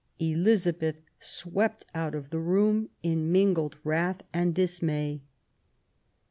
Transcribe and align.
Elizabeth 0.17 0.99
swept 1.19 1.85
out 1.93 2.15
of 2.15 2.31
the 2.31 2.39
room 2.39 2.89
in 3.03 3.31
mipgled 3.31 3.75
wrath 3.83 4.23
and 4.33 4.55
dismay. 4.55 5.21